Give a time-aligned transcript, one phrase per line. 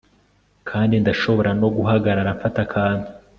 [0.69, 3.07] kandi ndashobora no guhagarara mfata akantu